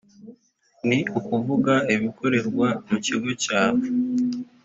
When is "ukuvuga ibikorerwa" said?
1.19-2.67